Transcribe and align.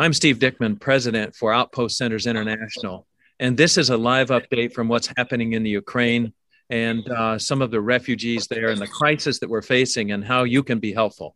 I'm 0.00 0.12
Steve 0.12 0.38
Dickman, 0.38 0.80
president 0.80 1.34
for 1.34 1.52
Outpost 1.52 1.96
Centers 1.96 2.28
International. 2.28 3.04
And 3.40 3.56
this 3.56 3.76
is 3.76 3.90
a 3.90 3.96
live 3.96 4.28
update 4.28 4.72
from 4.72 4.86
what's 4.86 5.10
happening 5.16 5.54
in 5.54 5.64
the 5.64 5.70
Ukraine 5.70 6.32
and 6.70 7.08
uh, 7.08 7.36
some 7.36 7.60
of 7.60 7.72
the 7.72 7.80
refugees 7.80 8.46
there 8.46 8.68
and 8.68 8.80
the 8.80 8.86
crisis 8.86 9.40
that 9.40 9.50
we're 9.50 9.60
facing 9.60 10.12
and 10.12 10.24
how 10.24 10.44
you 10.44 10.62
can 10.62 10.78
be 10.78 10.92
helpful. 10.92 11.34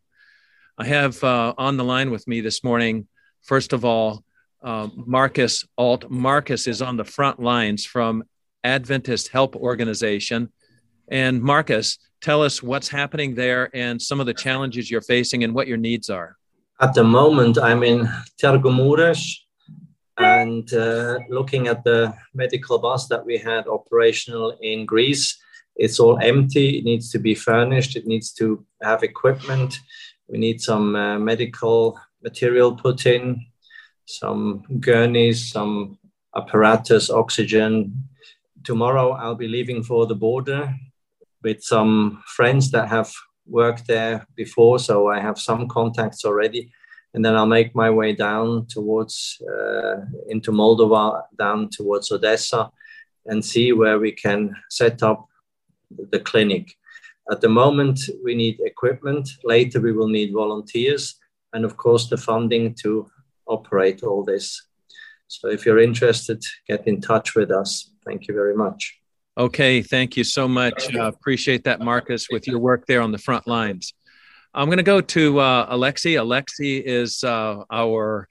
I 0.77 0.85
have 0.85 1.21
uh, 1.25 1.53
on 1.57 1.75
the 1.75 1.83
line 1.83 2.09
with 2.09 2.25
me 2.25 2.39
this 2.39 2.63
morning, 2.63 3.09
first 3.41 3.73
of 3.73 3.83
all, 3.83 4.23
uh, 4.63 4.87
Marcus 4.95 5.67
Alt. 5.77 6.09
Marcus 6.09 6.65
is 6.65 6.81
on 6.81 6.95
the 6.95 7.03
front 7.03 7.41
lines 7.41 7.85
from 7.85 8.23
Adventist 8.63 9.27
Help 9.27 9.57
Organization. 9.57 10.53
And 11.09 11.41
Marcus, 11.41 11.97
tell 12.21 12.41
us 12.41 12.63
what's 12.63 12.87
happening 12.87 13.35
there 13.35 13.69
and 13.75 14.01
some 14.01 14.21
of 14.21 14.25
the 14.25 14.33
challenges 14.33 14.89
you're 14.89 15.01
facing 15.01 15.43
and 15.43 15.53
what 15.53 15.67
your 15.67 15.75
needs 15.75 16.09
are. 16.09 16.37
At 16.81 16.93
the 16.93 17.03
moment, 17.03 17.57
I'm 17.57 17.83
in 17.83 18.09
Târgu 18.41 18.71
Mureș 18.71 19.43
and 20.17 20.71
uh, 20.73 21.19
looking 21.29 21.67
at 21.67 21.83
the 21.83 22.13
medical 22.33 22.77
bus 22.79 23.07
that 23.07 23.25
we 23.25 23.37
had 23.37 23.67
operational 23.67 24.57
in 24.61 24.85
Greece. 24.85 25.37
It's 25.75 25.99
all 25.99 26.19
empty. 26.19 26.77
It 26.77 26.83
needs 26.83 27.09
to 27.11 27.19
be 27.19 27.35
furnished. 27.35 27.95
It 27.95 28.05
needs 28.05 28.31
to 28.33 28.65
have 28.81 29.03
equipment. 29.03 29.79
We 30.27 30.37
need 30.37 30.61
some 30.61 30.95
uh, 30.95 31.19
medical 31.19 31.99
material 32.21 32.75
put 32.75 33.05
in, 33.05 33.45
some 34.05 34.63
gurneys, 34.79 35.51
some 35.51 35.97
apparatus, 36.35 37.09
oxygen. 37.09 38.07
Tomorrow, 38.63 39.11
I'll 39.11 39.35
be 39.35 39.47
leaving 39.47 39.83
for 39.83 40.05
the 40.05 40.15
border 40.15 40.73
with 41.43 41.63
some 41.63 42.23
friends 42.27 42.71
that 42.71 42.87
have 42.87 43.13
worked 43.45 43.87
there 43.87 44.25
before, 44.35 44.79
so 44.79 45.09
I 45.09 45.19
have 45.19 45.37
some 45.37 45.67
contacts 45.67 46.25
already. 46.25 46.71
And 47.13 47.23
then 47.23 47.35
I'll 47.35 47.45
make 47.45 47.75
my 47.75 47.89
way 47.89 48.13
down 48.13 48.65
towards 48.67 49.39
uh, 49.47 50.01
into 50.29 50.51
Moldova, 50.51 51.23
down 51.37 51.69
towards 51.69 52.11
Odessa, 52.11 52.71
and 53.25 53.43
see 53.45 53.71
where 53.71 53.99
we 53.99 54.11
can 54.11 54.55
set 54.69 55.03
up 55.03 55.27
the 56.09 56.19
clinic. 56.19 56.75
At 57.31 57.41
the 57.41 57.49
moment, 57.49 57.99
we 58.23 58.35
need 58.35 58.59
equipment. 58.61 59.29
Later, 59.43 59.79
we 59.79 59.93
will 59.93 60.09
need 60.09 60.33
volunteers, 60.33 61.15
and 61.53 61.63
of 61.63 61.77
course, 61.77 62.09
the 62.09 62.17
funding 62.17 62.73
to 62.81 63.09
operate 63.45 64.03
all 64.03 64.23
this. 64.23 64.63
So, 65.27 65.47
if 65.49 65.65
you're 65.65 65.79
interested, 65.79 66.43
get 66.67 66.87
in 66.87 66.99
touch 66.99 67.35
with 67.35 67.51
us. 67.51 67.91
Thank 68.05 68.27
you 68.27 68.33
very 68.33 68.55
much. 68.55 69.02
Okay, 69.35 69.81
thank 69.81 70.15
you 70.15 70.23
so 70.23 70.47
much. 70.47 70.93
Uh, 70.93 71.07
appreciate 71.07 71.63
that, 71.63 71.81
Marcus, 71.81 72.27
with 72.29 72.47
your 72.47 72.59
work 72.59 72.85
there 72.85 73.01
on 73.01 73.11
the 73.11 73.17
front 73.17 73.47
lines. 73.47 73.93
I'm 74.53 74.67
going 74.67 74.77
to 74.77 74.83
go 74.83 75.01
to 75.01 75.39
uh, 75.39 75.75
Alexi. 75.75 76.13
Alexi 76.13 76.83
is 76.83 77.23
uh, 77.23 77.63
our 77.71 78.27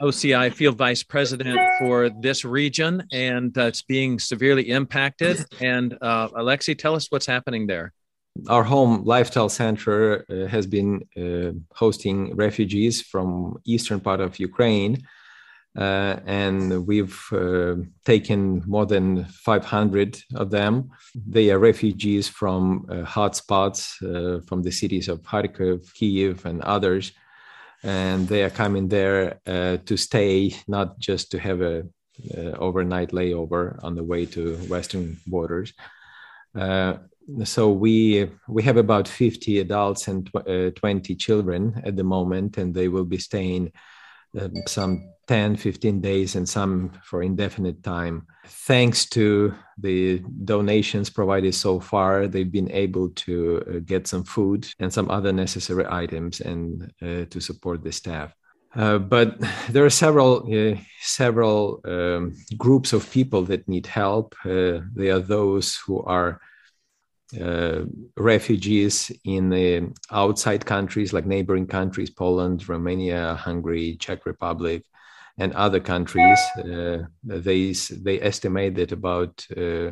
OCI 0.00 0.50
field 0.50 0.78
vice 0.78 1.02
president 1.02 1.60
for 1.78 2.08
this 2.08 2.42
region, 2.42 3.06
and 3.12 3.56
uh, 3.58 3.64
it's 3.64 3.82
being 3.82 4.18
severely 4.18 4.70
impacted. 4.70 5.44
And 5.60 5.98
uh, 6.00 6.28
Alexi, 6.28 6.78
tell 6.78 6.94
us 6.94 7.08
what's 7.10 7.26
happening 7.26 7.66
there. 7.66 7.92
Our 8.48 8.64
home 8.64 9.04
lifestyle 9.04 9.50
center 9.50 10.24
uh, 10.30 10.48
has 10.48 10.66
been 10.66 11.02
uh, 11.18 11.52
hosting 11.76 12.34
refugees 12.34 13.02
from 13.02 13.58
eastern 13.66 14.00
part 14.00 14.20
of 14.20 14.38
Ukraine 14.38 15.06
uh, 15.76 16.20
and 16.24 16.86
we've 16.86 17.20
uh, 17.32 17.74
taken 18.04 18.62
more 18.66 18.86
than 18.86 19.24
500 19.24 20.22
of 20.36 20.50
them. 20.50 20.90
They 21.26 21.50
are 21.50 21.58
refugees 21.58 22.28
from 22.28 22.86
uh, 22.88 22.94
hotspots 23.02 24.00
uh, 24.02 24.40
from 24.46 24.62
the 24.62 24.70
cities 24.70 25.08
of 25.08 25.22
Kharkiv, 25.22 25.92
Kiev, 25.94 26.46
and 26.46 26.62
others. 26.62 27.12
And 27.82 28.28
they 28.28 28.44
are 28.44 28.50
coming 28.50 28.88
there 28.88 29.40
uh, 29.46 29.78
to 29.84 29.96
stay, 29.96 30.54
not 30.68 30.98
just 30.98 31.32
to 31.32 31.38
have 31.40 31.60
a 31.60 31.82
uh, 32.36 32.52
overnight 32.58 33.10
layover 33.10 33.82
on 33.82 33.96
the 33.96 34.04
way 34.04 34.26
to 34.26 34.56
western 34.68 35.18
borders. 35.26 35.72
so 37.44 37.72
we 37.72 38.30
we 38.48 38.62
have 38.62 38.76
about 38.76 39.08
50 39.08 39.58
adults 39.58 40.08
and 40.08 40.26
tw- 40.26 40.76
20 40.76 41.16
children 41.16 41.82
at 41.84 41.96
the 41.96 42.04
moment, 42.04 42.58
and 42.58 42.72
they 42.72 42.86
will 42.88 43.04
be 43.04 43.18
staying 43.18 43.72
um, 44.40 44.52
some 44.66 45.13
10 45.26 45.56
15 45.56 46.00
days 46.00 46.36
and 46.36 46.48
some 46.48 46.90
for 47.02 47.22
indefinite 47.22 47.82
time 47.82 48.26
thanks 48.46 49.06
to 49.06 49.54
the 49.78 50.22
donations 50.44 51.10
provided 51.10 51.54
so 51.54 51.80
far 51.80 52.26
they've 52.26 52.52
been 52.52 52.70
able 52.70 53.08
to 53.10 53.62
uh, 53.68 53.78
get 53.84 54.06
some 54.06 54.24
food 54.24 54.66
and 54.78 54.92
some 54.92 55.10
other 55.10 55.32
necessary 55.32 55.86
items 55.88 56.40
and 56.40 56.92
uh, 57.02 57.24
to 57.30 57.40
support 57.40 57.82
the 57.82 57.92
staff 57.92 58.34
uh, 58.76 58.98
but 58.98 59.38
there 59.70 59.84
are 59.84 59.90
several 59.90 60.42
uh, 60.52 60.76
several 61.00 61.80
um, 61.84 62.34
groups 62.56 62.92
of 62.92 63.08
people 63.10 63.42
that 63.44 63.68
need 63.68 63.86
help. 63.86 64.34
Uh, 64.44 64.80
they 64.94 65.10
are 65.10 65.20
those 65.20 65.76
who 65.76 66.02
are 66.02 66.40
uh, 67.40 67.82
refugees 68.16 69.12
in 69.24 69.48
the 69.50 69.92
outside 70.10 70.64
countries 70.66 71.12
like 71.12 71.26
neighboring 71.26 71.66
countries, 71.66 72.10
Poland, 72.10 72.68
Romania, 72.68 73.34
Hungary, 73.34 73.96
Czech 73.96 74.26
Republic, 74.26 74.84
and 75.38 75.52
other 75.54 75.80
countries. 75.80 76.38
Uh, 76.58 77.04
they, 77.24 77.72
they 77.72 78.20
estimate 78.20 78.74
that 78.76 78.92
about 78.92 79.46
uh, 79.56 79.90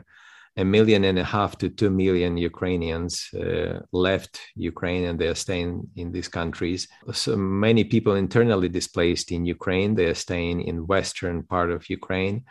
a 0.57 0.65
million 0.65 1.05
and 1.05 1.19
a 1.19 1.25
half 1.25 1.57
to 1.59 1.69
two 1.71 1.91
million 1.91 2.37
Ukrainians 2.37 3.29
uh, 3.35 3.81
left 3.93 4.39
Ukraine 4.55 5.05
and 5.05 5.19
they 5.19 5.29
are 5.29 5.35
staying 5.35 5.89
in 5.97 6.13
these 6.13 6.29
countries. 6.29 6.89
So 7.13 7.37
many 7.37 7.85
people 7.85 8.15
internally 8.17 8.69
displaced 8.69 9.33
in 9.33 9.47
Ukraine, 9.47 9.95
they 9.95 10.07
are 10.07 10.15
staying 10.15 10.63
in 10.63 10.87
western 10.87 11.43
part 11.43 11.71
of 11.71 11.89
Ukraine. 11.89 12.45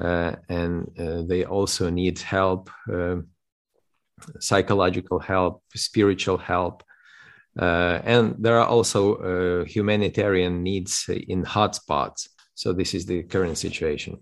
Uh, 0.00 0.36
and 0.48 0.90
uh, 0.98 1.22
they 1.22 1.44
also 1.44 1.90
need 1.90 2.18
help 2.18 2.70
psychological 4.38 5.18
help, 5.18 5.62
spiritual 5.74 6.38
help. 6.38 6.82
Uh, 7.60 8.00
and 8.04 8.34
there 8.38 8.58
are 8.58 8.66
also 8.66 9.16
uh, 9.16 9.64
humanitarian 9.66 10.62
needs 10.62 11.04
in 11.28 11.44
hotspots. 11.44 12.28
So 12.54 12.72
this 12.72 12.94
is 12.94 13.04
the 13.04 13.22
current 13.22 13.58
situation. 13.58 14.18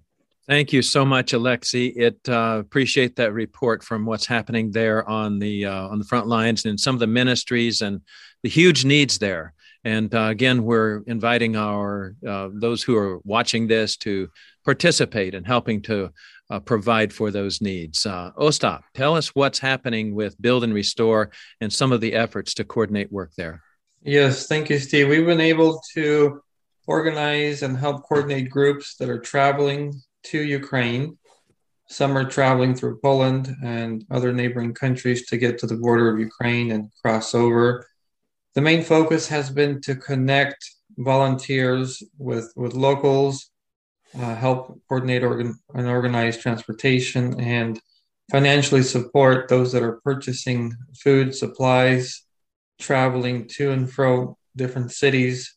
Thank 0.49 0.72
you 0.72 0.82
so 0.82 1.04
much, 1.04 1.32
Alexi. 1.32 1.93
It 1.94 2.19
uh, 2.28 2.56
appreciate 2.59 3.16
that 3.16 3.32
report 3.32 3.84
from 3.84 4.06
what's 4.06 4.26
happening 4.26 4.72
there 4.72 5.09
on 5.09 5.38
the 5.38 5.66
uh, 5.66 5.88
on 5.88 5.99
the 5.99 6.06
front 6.06 6.26
lines 6.26 6.65
and 6.65 6.81
some 6.81 6.97
of 6.97 7.00
the 7.00 7.06
ministries 7.06 7.82
and 7.82 8.00
the 8.43 8.49
huge 8.49 8.84
needs 8.84 9.19
there. 9.19 9.53
And 9.84 10.15
uh, 10.15 10.22
again, 10.22 10.65
we're 10.65 11.03
inviting 11.06 11.56
our 11.56 12.15
uh, 12.27 12.49
those 12.53 12.83
who 12.83 12.97
are 12.97 13.19
watching 13.25 13.69
this 13.69 13.97
to 13.99 14.28
participate 14.65 15.34
in 15.34 15.44
helping 15.44 15.83
to 15.83 16.11
uh, 16.50 16.61
provide 16.61 17.12
for 17.12 17.31
those 17.31 17.61
needs. 17.61 18.05
Uh, 18.06 18.33
Ostap, 18.38 18.83
tell 18.94 19.17
us 19.17 19.34
what's 19.34 19.59
happening 19.59 20.15
with 20.15 20.41
Build 20.41 20.65
and 20.65 20.75
Restore 20.75 21.31
and 21.61 21.72
some 21.72 21.93
of 21.93 22.00
the 22.00 22.15
efforts 22.15 22.55
to 22.55 22.65
coordinate 22.65 23.12
work 23.12 23.33
there. 23.37 23.62
Yes, 24.03 24.47
thank 24.47 24.71
you, 24.71 24.78
Steve. 24.78 25.09
We've 25.09 25.27
been 25.27 25.41
able 25.41 25.83
to 25.94 26.43
organize 26.87 27.62
and 27.62 27.77
help 27.77 28.03
coordinate 28.05 28.50
groups 28.50 28.97
that 28.97 29.09
are 29.09 29.19
traveling 29.19 30.00
to 30.25 30.41
Ukraine. 30.41 31.19
Some 31.91 32.17
are 32.17 32.25
traveling 32.25 32.75
through 32.75 33.00
Poland 33.00 33.55
and 33.62 34.05
other 34.11 34.33
neighboring 34.33 34.75
countries 34.75 35.27
to 35.27 35.37
get 35.37 35.59
to 35.59 35.67
the 35.67 35.77
border 35.77 36.09
of 36.09 36.19
Ukraine 36.19 36.72
and 36.72 36.91
cross 37.03 37.34
over. 37.34 37.87
The 38.54 38.60
main 38.60 38.82
focus 38.82 39.28
has 39.28 39.50
been 39.50 39.81
to 39.82 39.94
connect 39.94 40.64
volunteers 40.97 42.03
with, 42.19 42.53
with 42.56 42.75
locals 42.75 43.50
uh, 44.16 44.34
help 44.34 44.81
coordinate 44.88 45.22
organ- 45.22 45.59
and 45.75 45.86
organize 45.86 46.38
transportation 46.38 47.38
and 47.41 47.81
financially 48.31 48.82
support 48.82 49.48
those 49.48 49.72
that 49.72 49.82
are 49.82 50.00
purchasing 50.03 50.75
food, 50.98 51.34
supplies, 51.34 52.25
traveling 52.78 53.47
to 53.48 53.70
and 53.70 53.91
fro 53.91 54.37
different 54.56 54.92
cities. 54.92 55.56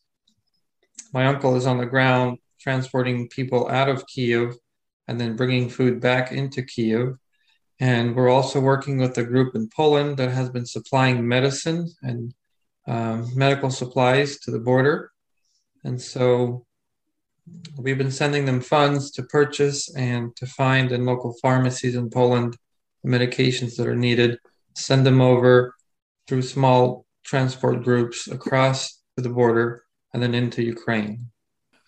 My 1.12 1.26
uncle 1.26 1.56
is 1.56 1.66
on 1.66 1.78
the 1.78 1.86
ground 1.86 2.38
transporting 2.60 3.28
people 3.28 3.68
out 3.68 3.88
of 3.88 4.06
Kiev 4.06 4.54
and 5.08 5.20
then 5.20 5.36
bringing 5.36 5.68
food 5.68 6.00
back 6.00 6.32
into 6.32 6.62
Kiev. 6.62 7.16
And 7.80 8.14
we're 8.14 8.30
also 8.30 8.60
working 8.60 8.98
with 8.98 9.18
a 9.18 9.24
group 9.24 9.56
in 9.56 9.68
Poland 9.68 10.16
that 10.18 10.30
has 10.30 10.48
been 10.48 10.66
supplying 10.66 11.26
medicine 11.26 11.88
and 12.02 12.32
um, 12.86 13.30
medical 13.36 13.70
supplies 13.70 14.38
to 14.40 14.50
the 14.50 14.58
border. 14.58 15.12
And 15.84 16.00
so 16.00 16.66
We've 17.76 17.98
been 17.98 18.10
sending 18.10 18.44
them 18.44 18.60
funds 18.60 19.10
to 19.12 19.22
purchase 19.24 19.94
and 19.96 20.34
to 20.36 20.46
find 20.46 20.92
in 20.92 21.04
local 21.04 21.34
pharmacies 21.42 21.96
in 21.96 22.10
Poland 22.10 22.56
the 23.02 23.10
medications 23.10 23.76
that 23.76 23.88
are 23.88 23.96
needed, 23.96 24.38
send 24.76 25.04
them 25.04 25.20
over 25.20 25.74
through 26.28 26.42
small 26.42 27.04
transport 27.24 27.82
groups 27.82 28.28
across 28.28 29.00
to 29.16 29.22
the 29.22 29.28
border 29.28 29.84
and 30.14 30.22
then 30.22 30.34
into 30.34 30.62
Ukraine. 30.62 31.26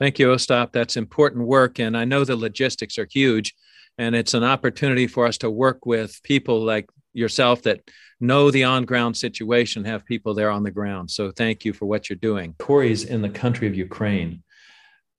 Thank 0.00 0.18
you, 0.18 0.28
Ostap. 0.28 0.72
That's 0.72 0.96
important 0.96 1.46
work. 1.46 1.78
And 1.78 1.96
I 1.96 2.04
know 2.04 2.24
the 2.24 2.36
logistics 2.36 2.98
are 2.98 3.06
huge. 3.10 3.54
And 3.96 4.16
it's 4.16 4.34
an 4.34 4.42
opportunity 4.42 5.06
for 5.06 5.24
us 5.24 5.38
to 5.38 5.50
work 5.50 5.86
with 5.86 6.20
people 6.24 6.60
like 6.60 6.90
yourself 7.12 7.62
that 7.62 7.88
know 8.26 8.50
the 8.50 8.64
on 8.64 8.84
ground 8.84 9.16
situation, 9.16 9.84
have 9.84 10.04
people 10.04 10.34
there 10.34 10.50
on 10.50 10.62
the 10.62 10.70
ground. 10.70 11.10
So 11.10 11.30
thank 11.30 11.64
you 11.64 11.72
for 11.72 11.86
what 11.86 12.08
you're 12.08 12.16
doing. 12.16 12.54
Corey's 12.58 13.04
in 13.04 13.22
the 13.22 13.28
country 13.28 13.68
of 13.68 13.74
Ukraine. 13.74 14.42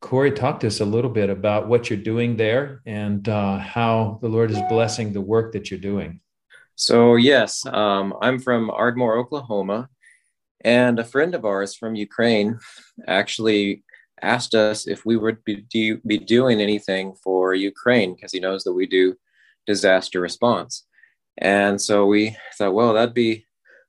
Corey, 0.02 0.32
talk 0.32 0.60
to 0.60 0.68
us 0.68 0.82
a 0.82 0.86
little 0.86 1.10
bit 1.10 1.30
about 1.30 1.68
what 1.68 1.90
you're 1.90 1.98
doing 1.98 2.38
there 2.38 2.82
and 2.86 3.28
uh, 3.28 3.58
how 3.58 4.20
the 4.22 4.28
Lord 4.28 4.52
is 4.52 4.60
blessing 4.70 5.14
the 5.14 5.22
work 5.22 5.54
that 5.54 5.72
you're 5.72 5.80
doing. 5.80 6.20
So, 6.76 7.16
yes, 7.16 7.66
um, 7.66 8.14
I'm 8.22 8.38
from 8.38 8.70
Ardmore, 8.70 9.18
Oklahoma, 9.18 9.90
and 10.62 11.00
a 11.00 11.04
friend 11.04 11.34
of 11.34 11.46
ours 11.46 11.74
from 11.74 11.96
Ukraine 11.96 12.60
actually 13.08 13.84
asked 14.22 14.54
us 14.54 14.88
if 14.88 15.06
we 15.06 15.16
would 15.16 15.44
be, 15.44 15.56
do, 15.70 15.98
be 16.06 16.18
doing 16.18 16.62
anything 16.62 17.16
for 17.24 17.54
Ukraine 17.54 18.14
because 18.14 18.32
he 18.32 18.40
knows 18.40 18.64
that 18.64 18.74
we 18.74 18.86
do 18.88 19.16
disaster 19.66 20.20
response. 20.20 20.86
And 21.38 21.82
so 21.82 22.06
we 22.06 22.36
thought, 22.58 22.74
well, 22.74 22.94
that'd 22.94 23.14
be 23.14 23.46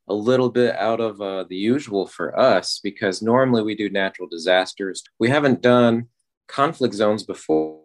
a 0.09 0.15
little 0.15 0.51
bit 0.51 0.77
out 0.77 1.01
of 1.01 1.21
uh, 1.21 1.45
the 1.49 1.57
usual 1.57 2.07
for 2.07 2.39
us 2.39 2.81
because 2.83 3.23
normally 3.23 3.63
we 3.63 3.75
do 3.75 3.91
natural 3.91 4.29
disasters. 4.29 5.03
We 5.19 5.29
haven't 5.29 5.63
done 5.63 6.09
conflict 6.49 6.95
zones 6.95 7.25
before, 7.25 7.81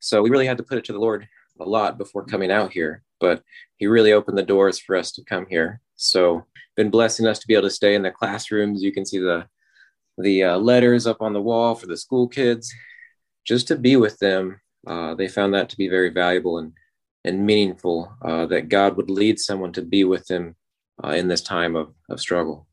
so 0.00 0.22
we 0.22 0.30
really 0.30 0.46
had 0.46 0.58
to 0.58 0.62
put 0.62 0.78
it 0.78 0.84
to 0.86 0.92
the 0.92 0.98
Lord 0.98 1.28
a 1.60 1.64
lot 1.64 1.98
before 1.98 2.24
coming 2.24 2.50
out 2.50 2.72
here. 2.72 3.02
But 3.20 3.42
He 3.76 3.86
really 3.86 4.12
opened 4.12 4.38
the 4.38 4.42
doors 4.42 4.78
for 4.78 4.96
us 4.96 5.12
to 5.12 5.24
come 5.24 5.46
here. 5.48 5.80
So, 5.96 6.46
been 6.74 6.90
blessing 6.90 7.26
us 7.26 7.38
to 7.38 7.46
be 7.46 7.52
able 7.52 7.68
to 7.68 7.70
stay 7.70 7.94
in 7.94 8.02
the 8.02 8.10
classrooms. 8.10 8.82
You 8.82 8.92
can 8.92 9.04
see 9.04 9.18
the 9.18 9.46
the 10.18 10.44
uh, 10.44 10.58
letters 10.58 11.06
up 11.06 11.20
on 11.20 11.32
the 11.32 11.40
wall 11.40 11.74
for 11.74 11.86
the 11.86 11.96
school 11.96 12.28
kids, 12.28 12.72
just 13.44 13.68
to 13.68 13.76
be 13.76 13.96
with 13.96 14.18
them. 14.18 14.60
Uh, 14.86 15.14
they 15.14 15.28
found 15.28 15.54
that 15.54 15.68
to 15.68 15.76
be 15.76 15.88
very 15.88 16.08
valuable 16.08 16.58
and 16.58 16.72
and 17.24 17.46
meaningful. 17.46 18.12
Uh, 18.22 18.46
that 18.46 18.68
God 18.68 18.96
would 18.96 19.10
lead 19.10 19.38
someone 19.38 19.72
to 19.72 19.82
be 19.82 20.04
with 20.04 20.26
them 20.26 20.56
uh, 21.02 21.10
in 21.10 21.28
this 21.28 21.40
time 21.40 21.76
of, 21.76 21.94
of 22.08 22.20
struggle. 22.20 22.66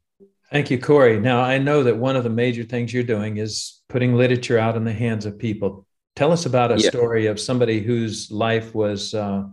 Thank 0.51 0.71
you, 0.71 0.79
Corey. 0.79 1.19
Now, 1.19 1.41
I 1.41 1.59
know 1.59 1.83
that 1.83 1.97
one 1.97 2.15
of 2.15 2.23
the 2.23 2.29
major 2.29 2.63
things 2.63 2.91
you're 2.91 3.03
doing 3.03 3.37
is 3.37 3.81
putting 3.87 4.15
literature 4.15 4.57
out 4.57 4.75
in 4.75 4.83
the 4.83 4.93
hands 4.93 5.27
of 5.27 5.37
people. 5.37 5.85
Tell 6.15 6.31
us 6.31 6.47
about 6.47 6.71
a 6.71 6.79
yeah. 6.79 6.89
story 6.89 7.27
of 7.27 7.39
somebody 7.39 7.81
whose 7.81 8.31
life 8.31 8.73
was 8.73 9.13
uh, 9.13 9.43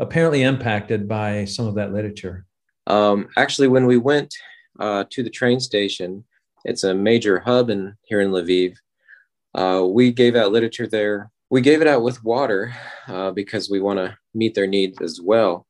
apparently 0.00 0.42
impacted 0.42 1.06
by 1.06 1.44
some 1.44 1.66
of 1.66 1.74
that 1.74 1.92
literature. 1.92 2.46
Um, 2.86 3.28
actually, 3.36 3.68
when 3.68 3.86
we 3.86 3.98
went 3.98 4.34
uh, 4.80 5.04
to 5.10 5.22
the 5.22 5.30
train 5.30 5.60
station, 5.60 6.24
it's 6.64 6.84
a 6.84 6.94
major 6.94 7.38
hub 7.38 7.68
in 7.68 7.94
here 8.04 8.20
in 8.20 8.30
Lviv. 8.30 8.76
Uh, 9.54 9.86
we 9.86 10.10
gave 10.10 10.36
out 10.36 10.52
literature 10.52 10.86
there. 10.86 11.30
We 11.50 11.60
gave 11.60 11.80
it 11.80 11.86
out 11.86 12.02
with 12.02 12.24
water 12.24 12.74
uh, 13.06 13.30
because 13.30 13.70
we 13.70 13.80
want 13.80 13.98
to 13.98 14.16
meet 14.34 14.54
their 14.54 14.66
needs 14.66 15.00
as 15.00 15.20
well. 15.20 15.66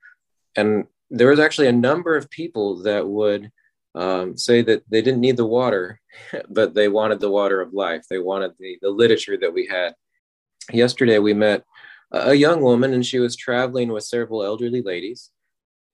And 0.56 0.86
there 1.10 1.28
was 1.28 1.38
actually 1.38 1.68
a 1.68 1.72
number 1.72 2.16
of 2.16 2.30
people 2.30 2.82
that 2.82 3.06
would 3.06 3.50
um, 3.94 4.36
say 4.36 4.62
that 4.62 4.82
they 4.90 5.02
didn't 5.02 5.20
need 5.20 5.36
the 5.36 5.46
water, 5.46 6.00
but 6.48 6.74
they 6.74 6.88
wanted 6.88 7.20
the 7.20 7.30
water 7.30 7.60
of 7.60 7.72
life. 7.72 8.04
They 8.08 8.18
wanted 8.18 8.52
the, 8.58 8.78
the 8.80 8.90
literature 8.90 9.36
that 9.38 9.52
we 9.52 9.66
had. 9.66 9.94
Yesterday, 10.72 11.18
we 11.18 11.34
met 11.34 11.64
a 12.12 12.34
young 12.34 12.60
woman, 12.60 12.92
and 12.92 13.04
she 13.04 13.18
was 13.18 13.36
traveling 13.36 13.92
with 13.92 14.04
several 14.04 14.42
elderly 14.42 14.82
ladies. 14.82 15.30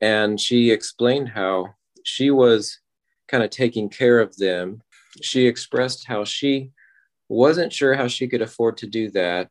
And 0.00 0.40
she 0.40 0.70
explained 0.70 1.28
how 1.28 1.74
she 2.04 2.30
was 2.30 2.78
kind 3.28 3.44
of 3.44 3.50
taking 3.50 3.88
care 3.88 4.18
of 4.18 4.36
them. 4.36 4.82
She 5.20 5.46
expressed 5.46 6.06
how 6.06 6.24
she 6.24 6.70
wasn't 7.28 7.72
sure 7.72 7.94
how 7.94 8.08
she 8.08 8.28
could 8.28 8.42
afford 8.42 8.76
to 8.78 8.86
do 8.86 9.10
that. 9.10 9.48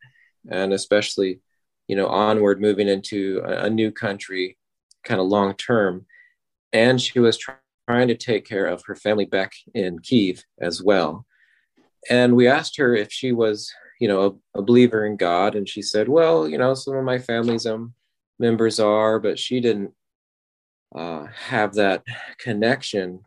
And 0.50 0.74
especially, 0.74 1.40
you 1.88 1.96
know, 1.96 2.08
onward 2.08 2.62
moving 2.62 2.88
into 2.88 3.42
a, 3.46 3.70
new 3.70 3.92
country 3.92 4.58
kind 5.04 5.20
of 5.20 5.28
long 5.28 5.54
term. 5.56 6.06
And 6.74 7.02
she 7.02 7.20
was 7.20 7.38
try- 7.38 7.56
trying 7.88 8.08
to 8.08 8.16
take 8.16 8.46
care 8.46 8.66
of 8.66 8.84
her 8.86 8.96
family 8.96 9.26
back 9.26 9.52
in 9.74 10.00
Kiev 10.00 10.44
as 10.60 10.82
well. 10.82 11.26
And 12.10 12.36
we 12.36 12.48
asked 12.48 12.78
her 12.78 12.96
if 12.96 13.12
she 13.12 13.32
was, 13.32 13.72
you 14.00 14.08
know, 14.08 14.40
a, 14.56 14.60
a 14.60 14.62
believer 14.62 15.06
in 15.06 15.18
God, 15.18 15.56
and 15.56 15.68
she 15.68 15.82
said, 15.82 16.08
"Well, 16.08 16.48
you 16.48 16.58
know, 16.58 16.74
some 16.74 16.96
of 16.96 17.04
my 17.04 17.20
family's 17.20 17.66
um, 17.66 17.94
members 18.40 18.80
are, 18.80 19.20
but 19.20 19.38
she 19.38 19.60
didn't 19.60 19.92
uh, 20.96 21.26
have 21.26 21.74
that 21.76 22.04
connection." 22.40 23.22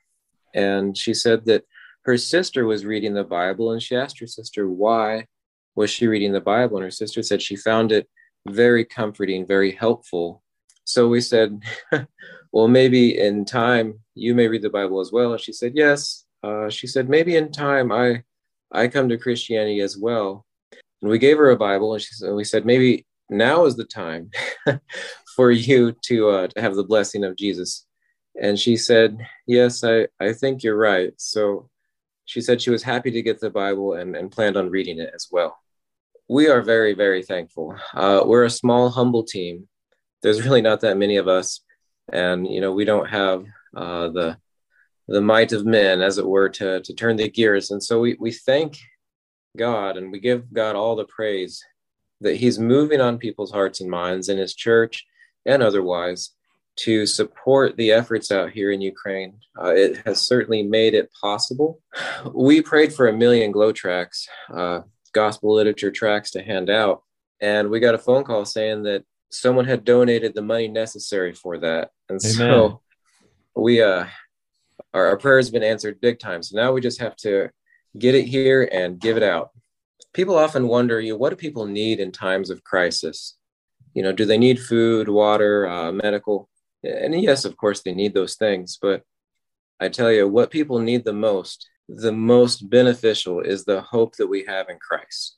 And 0.55 0.97
she 0.97 1.15
said 1.15 1.45
that 1.47 1.65
her 2.03 2.17
sister 2.17 2.65
was 2.65 2.85
reading 2.85 3.15
the 3.15 3.25
Bible, 3.25 3.73
and 3.73 3.83
she 3.83 3.97
asked 3.97 4.19
her 4.21 4.27
sister 4.27 4.69
why 4.69 5.27
was 5.75 5.91
she 5.91 6.07
reading 6.07 6.33
the 6.33 6.41
Bible, 6.41 6.77
and 6.77 6.85
her 6.85 6.91
sister 6.91 7.23
said 7.23 7.43
she 7.43 7.57
found 7.57 7.93
it 7.93 8.09
very 8.47 8.85
comforting, 8.85 9.47
very 9.47 9.73
helpful, 9.73 10.43
so 10.85 11.09
we 11.09 11.21
said, 11.21 11.63
well, 12.53 12.69
maybe 12.69 13.19
in 13.19 13.45
time 13.45 14.01
you 14.15 14.35
may 14.35 14.49
read 14.49 14.63
the 14.63 14.71
Bible 14.71 15.01
as 15.01 15.11
well. 15.11 15.33
And 15.33 15.41
she 15.41 15.53
said, 15.53 15.73
yes. 15.75 16.25
Uh, 16.43 16.69
she 16.69 16.87
said, 16.87 17.09
maybe 17.09 17.37
in 17.37 17.51
time 17.51 17.91
I, 17.91 18.23
I 18.71 18.89
come 18.89 19.09
to 19.09 19.19
Christianity 19.19 19.81
as 19.81 19.97
well. 19.97 20.45
And 21.01 21.11
we 21.11 21.19
gave 21.19 21.39
her 21.39 21.51
a 21.51 21.57
Bible, 21.57 21.95
and 21.95 22.03
she 22.03 22.15
said, 22.15 22.33
we 22.33 22.45
said, 22.45 22.65
maybe 22.65 23.07
now 23.31 23.65
is 23.65 23.77
the 23.77 23.85
time 23.85 24.31
for 25.37 25.51
you 25.51 25.93
to, 26.07 26.29
uh, 26.29 26.47
to 26.49 26.61
have 26.61 26.75
the 26.77 26.85
blessing 26.85 27.25
of 27.25 27.37
Jesus. 27.37 27.87
And 28.41 28.59
she 28.59 28.77
said, 28.77 29.19
yes, 29.47 29.85
I, 29.85 30.09
I 30.21 30.33
think 30.33 30.63
you're 30.63 30.77
right. 30.77 31.13
So 31.17 31.71
she 32.27 32.41
said 32.41 32.61
she 32.61 32.71
was 32.71 32.83
happy 32.83 33.11
to 33.11 33.23
get 33.23 33.41
the 33.41 33.51
Bible 33.51 33.95
and, 33.95 34.17
and 34.17 34.31
planned 34.31 34.57
on 34.57 34.71
reading 34.71 34.99
it 34.99 35.13
as 35.15 35.29
well. 35.31 35.59
We 36.29 36.49
are 36.49 36.63
very, 36.63 36.95
very 36.95 37.23
thankful. 37.23 37.77
Uh, 37.93 38.23
we're 38.25 38.45
a 38.45 38.51
small, 38.51 38.89
humble 38.91 39.25
team 39.25 39.69
there's 40.25 40.43
really 40.43 40.63
not 40.63 40.81
that 40.81 40.97
many 40.97 41.19
of 41.19 41.29
us, 41.29 41.61
and 42.11 42.49
you 42.49 42.61
know 42.61 42.73
we 42.73 42.87
don't 42.87 43.09
have 43.09 43.45
uh, 43.77 44.09
the 44.09 44.39
the 45.07 45.21
might 45.21 45.53
of 45.53 45.67
men, 45.67 46.01
as 46.01 46.19
it 46.19 46.27
were, 46.27 46.49
to 46.49 46.81
to 46.81 46.95
turn 46.95 47.17
the 47.17 47.31
gears. 47.31 47.71
And 47.71 47.83
so 47.83 48.01
we 48.01 48.17
we 48.19 48.33
thank 48.33 48.79
God 49.57 49.97
and 49.97 50.11
we 50.11 50.19
give 50.19 50.53
God 50.53 50.75
all 50.75 50.97
the 50.97 51.05
praise 51.05 51.63
that 52.23 52.37
He's 52.37 52.59
moving 52.59 53.01
on 53.03 53.19
people's 53.19 53.53
hearts 53.53 53.83
and 53.83 53.91
minds 53.91 54.29
in 54.31 54.39
His 54.39 54.55
church 54.55 55.05
and 55.45 55.63
otherwise 55.63 56.31
to 56.77 57.07
support 57.07 57.77
the 57.77 57.93
efforts 57.93 58.33
out 58.33 58.51
here 58.51 58.73
in 58.73 58.81
Ukraine. 58.81 59.39
Uh, 59.63 59.75
it 59.75 59.99
has 60.07 60.23
certainly 60.23 60.63
made 60.63 60.95
it 60.95 61.11
possible. 61.21 61.81
We 62.33 62.63
prayed 62.63 62.93
for 62.93 63.07
a 63.07 63.13
million 63.13 63.53
GLOW 63.53 63.73
tracts 63.73 64.27
uh, 64.53 64.81
gospel 65.15 65.55
literature 65.55 65.91
tracts 65.91 66.33
to 66.33 66.43
hand 66.43 66.69
out, 66.69 67.03
and 67.41 67.71
we 67.71 67.81
got 67.81 67.95
a 67.95 67.99
phone 67.99 68.25
call 68.25 68.45
saying 68.45 68.83
that 68.83 69.05
someone 69.31 69.65
had 69.65 69.85
donated 69.85 70.35
the 70.35 70.43
money 70.43 70.69
necessary 70.69 71.33
for 71.33 71.59
that. 71.59 71.91
And 72.09 72.21
Amen. 72.23 72.35
so 72.35 72.81
we 73.57 73.83
uh 73.83 74.07
our, 74.93 75.07
our 75.07 75.17
prayers 75.17 75.47
have 75.47 75.53
been 75.53 75.63
answered 75.63 76.01
big 76.01 76.19
time. 76.19 76.43
So 76.43 76.57
now 76.57 76.73
we 76.73 76.81
just 76.81 77.01
have 77.01 77.17
to 77.17 77.51
get 77.99 78.15
it 78.15 78.25
here 78.25 78.69
and 78.73 78.99
give 78.99 79.17
it 79.17 79.23
out. 79.23 79.51
People 80.13 80.37
often 80.37 80.69
wonder, 80.69 81.01
you 81.01 81.13
know, 81.13 81.17
what 81.17 81.31
do 81.31 81.37
people 81.37 81.67
need 81.67 81.99
in 82.01 82.13
times 82.13 82.51
of 82.51 82.63
crisis? 82.65 83.37
You 83.95 84.03
know, 84.03 84.13
do 84.13 84.25
they 84.25 84.39
need 84.39 84.61
food, 84.61 85.09
water, 85.09 85.69
uh, 85.69 85.93
medical? 85.93 86.49
And 86.83 87.21
yes, 87.21 87.45
of 87.45 87.57
course, 87.57 87.83
they 87.83 87.95
need 87.95 88.15
those 88.15 88.37
things. 88.37 88.79
But 88.81 89.03
I 89.81 89.89
tell 89.89 90.13
you, 90.13 90.29
what 90.29 90.51
people 90.51 90.79
need 90.79 91.05
the 91.05 91.13
most, 91.13 91.69
the 91.89 92.13
most 92.13 92.69
beneficial 92.71 93.41
is 93.41 93.65
the 93.65 93.81
hope 93.81 94.17
that 94.17 94.27
we 94.27 94.45
have 94.45 94.69
in 94.69 94.79
Christ. 94.79 95.37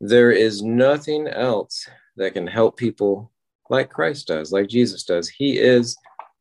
There 0.00 0.30
is 0.30 0.62
nothing 0.62 1.28
else 1.28 1.88
that 2.16 2.34
can 2.34 2.46
help 2.46 2.76
people 2.76 3.30
like 3.70 3.90
Christ 3.90 4.26
does, 4.26 4.52
like 4.52 4.68
Jesus 4.68 5.04
does. 5.04 5.28
He 5.28 5.58
is 5.58 5.96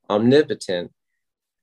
omnipotent. 0.09 0.91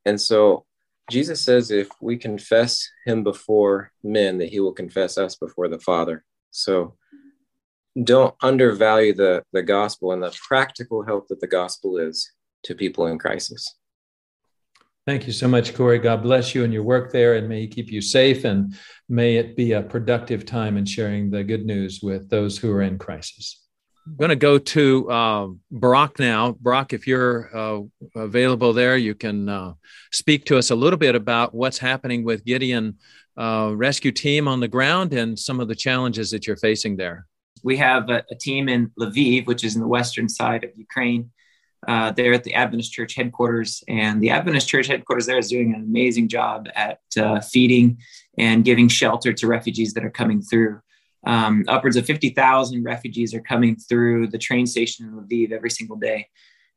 And 0.07 0.21
so 0.21 0.65
Jesus 1.11 1.41
says 1.41 1.71
if 1.71 1.89
we 2.01 2.17
confess 2.17 2.89
him 3.05 3.23
before 3.23 3.93
men, 4.03 4.39
that 4.39 4.49
he 4.49 4.61
will 4.61 4.73
confess 4.73 5.19
us 5.19 5.37
before 5.37 5.69
the 5.69 5.79
Father. 5.81 6.25
So 6.51 6.97
don't 8.03 8.35
undervalue 8.43 9.15
the, 9.15 9.43
the 9.53 9.63
gospel 9.63 10.13
and 10.13 10.23
the 10.23 10.37
practical 10.47 11.05
help 11.05 11.29
that 11.29 11.41
the 11.41 11.47
gospel 11.47 11.99
is 11.99 12.31
to 12.65 12.75
people 12.75 13.07
in 13.07 13.19
crisis. 13.19 13.75
Thank 15.09 15.27
you 15.27 15.33
so 15.33 15.49
much, 15.49 15.73
Corey. 15.73 15.99
God 15.99 16.23
bless 16.23 16.55
you 16.55 16.65
and 16.65 16.71
your 16.75 16.83
work 16.83 17.13
there, 17.13 17.37
and 17.37 17.49
may 17.49 17.63
He 17.63 17.67
keep 17.67 17.91
you 17.91 18.03
safe, 18.03 18.45
and 18.45 18.77
may 19.09 19.37
it 19.37 19.57
be 19.57 19.73
a 19.73 19.81
productive 19.81 20.45
time 20.45 20.77
in 20.77 20.85
sharing 20.85 21.31
the 21.31 21.43
good 21.43 21.65
news 21.65 22.01
with 22.03 22.29
those 22.29 22.59
who 22.59 22.71
are 22.73 22.83
in 22.83 22.99
crisis. 22.99 23.65
I'm 24.07 24.17
going 24.17 24.29
to 24.29 24.37
go 24.37 24.59
to 24.59 25.11
uh, 25.11 25.49
Brock 25.71 26.19
now. 26.19 26.53
Brock, 26.61 26.93
if 26.93 27.07
you're 27.07 27.49
uh, 27.57 27.81
available 28.17 28.75
there, 28.75 28.99
you 28.99 29.15
can 29.15 29.49
uh, 29.49 29.73
speak 30.13 30.45
to 30.45 30.59
us 30.59 30.71
a 30.71 30.75
little 30.75 30.99
bit 30.99 31.15
about 31.15 31.55
what's 31.55 31.79
happening 31.79 32.23
with 32.23 32.45
Gideon 32.45 32.99
uh, 33.39 33.73
Rescue 33.75 34.13
Team 34.13 34.47
on 34.47 34.61
the 34.61 34.69
ground 34.69 35.15
and 35.15 35.39
some 35.39 35.59
of 35.59 35.69
the 35.69 35.75
challenges 35.75 36.31
that 36.33 36.47
you're 36.47 36.59
facing 36.59 36.99
there. 36.99 37.25
We 37.65 37.79
have 37.79 38.11
a, 38.11 38.25
a 38.31 38.35
team 38.35 38.69
in 38.69 38.91
Lviv, 39.01 39.47
which 39.47 39.65
is 39.65 39.75
in 39.75 39.81
the 39.81 39.89
western 39.89 40.29
side 40.29 40.65
of 40.65 40.71
Ukraine. 40.77 41.31
Uh, 41.87 42.11
they're 42.13 42.33
at 42.33 42.45
the 42.45 42.55
Adventist 42.55 42.93
Church 42.93 43.15
headquarters, 43.15 43.85
and 43.89 44.21
the 44.21 44.31
Adventist 44.31 44.69
Church 44.69 44.89
headquarters 44.89 45.27
there 45.27 45.39
is 45.39 45.49
doing 45.49 45.75
an 45.75 45.81
amazing 45.81 46.29
job 46.29 46.69
at 46.75 47.01
uh, 47.17 47.41
feeding 47.41 47.99
and 48.37 48.65
giving 48.65 48.89
shelter 48.89 49.33
to 49.33 49.47
refugees 49.47 49.95
that 49.95 50.05
are 50.05 50.11
coming 50.11 50.43
through. 50.43 50.81
Um, 51.27 51.65
upwards 51.69 51.97
of 51.97 52.07
50,000 52.07 52.83
refugees 52.83 53.35
are 53.35 53.41
coming 53.41 53.77
through 53.77 54.29
the 54.29 54.39
train 54.39 54.67
station 54.67 55.07
in 55.07 55.13
Lviv 55.13 55.53
every 55.53 55.71
single 55.71 55.97
day. 55.97 56.29